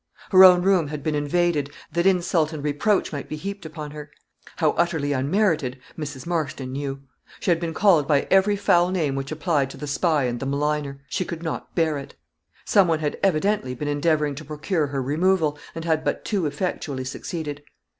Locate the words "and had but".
15.75-16.25